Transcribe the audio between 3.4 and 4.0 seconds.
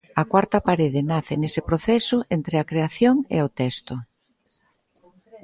o texto.